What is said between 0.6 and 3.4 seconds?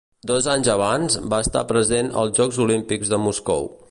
abans, va estar present als Jocs Olímpics de